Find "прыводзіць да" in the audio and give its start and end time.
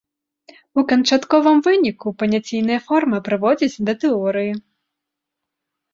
3.27-3.99